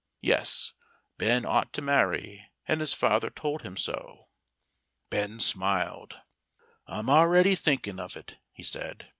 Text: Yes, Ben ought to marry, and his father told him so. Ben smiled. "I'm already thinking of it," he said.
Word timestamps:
Yes, 0.23 0.73
Ben 1.19 1.45
ought 1.45 1.71
to 1.73 1.81
marry, 1.83 2.49
and 2.67 2.79
his 2.81 2.91
father 2.91 3.29
told 3.29 3.61
him 3.61 3.77
so. 3.77 4.29
Ben 5.11 5.39
smiled. 5.39 6.19
"I'm 6.87 7.07
already 7.07 7.53
thinking 7.53 7.99
of 7.99 8.17
it," 8.17 8.39
he 8.51 8.63
said. 8.63 9.09